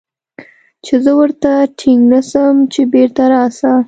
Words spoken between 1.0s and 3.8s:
زه ورته ټينګ نه سم چې بېرته راسه.